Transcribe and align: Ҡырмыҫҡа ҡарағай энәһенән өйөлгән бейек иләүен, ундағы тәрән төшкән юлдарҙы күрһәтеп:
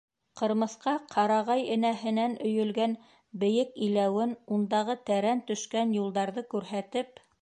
Ҡырмыҫҡа 0.39 0.91
ҡарағай 1.15 1.67
энәһенән 1.75 2.33
өйөлгән 2.49 2.95
бейек 3.43 3.77
иләүен, 3.89 4.33
ундағы 4.57 4.97
тәрән 5.11 5.45
төшкән 5.53 5.93
юлдарҙы 5.99 6.47
күрһәтеп: 6.57 7.23